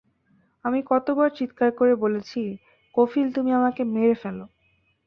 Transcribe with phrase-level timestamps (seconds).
[0.65, 4.37] আমি কত বার চিৎকার করে বলেছি-কফিল, তুমি আমারে মেরে ফেল।